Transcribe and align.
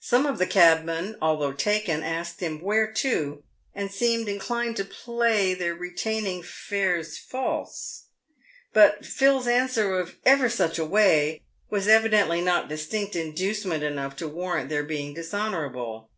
Some 0.00 0.26
of 0.26 0.38
the 0.38 0.46
cabmen, 0.48 1.14
although 1.22 1.52
taken, 1.52 2.02
asked 2.02 2.40
him 2.40 2.60
"where 2.60 2.92
to?" 2.94 3.44
and 3.76 3.92
seemed 3.92 4.28
in 4.28 4.40
clined 4.40 4.74
to 4.74 4.84
play 4.84 5.54
their 5.54 5.72
retaining 5.72 6.42
fares 6.42 7.16
false, 7.16 8.06
but 8.72 9.06
Phil's 9.06 9.46
answer 9.46 10.00
of" 10.00 10.16
ever 10.34 10.48
such 10.48 10.80
a 10.80 10.84
way" 10.84 11.42
was 11.70 11.86
evidently 11.86 12.40
not 12.40 12.68
distinct 12.68 13.14
inducement 13.14 13.84
enough 13.84 14.16
to 14.16 14.26
warrant 14.26 14.68
their 14.68 14.82
being 14.82 15.14
dishonourable. 15.14 16.10